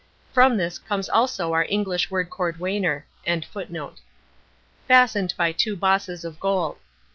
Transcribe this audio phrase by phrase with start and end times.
[0.33, 3.03] From this comes also our English word cordwainer.]
[4.87, 6.77] fastened by two bosses of gold.